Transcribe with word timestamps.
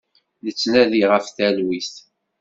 Nettnadi 0.45 1.03
ɣef 1.09 1.25
talwit. 1.29 1.95